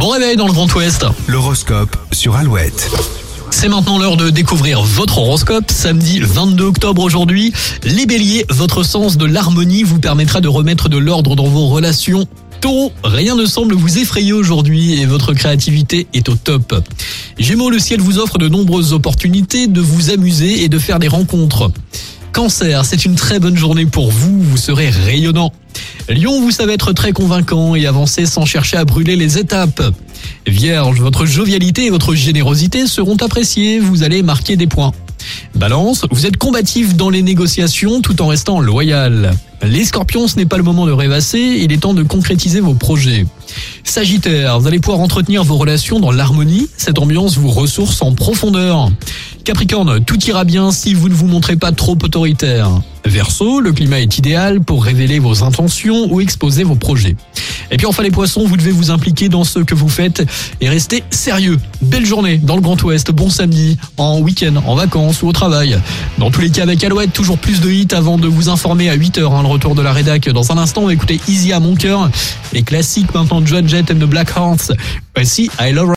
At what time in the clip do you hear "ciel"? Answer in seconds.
17.78-18.00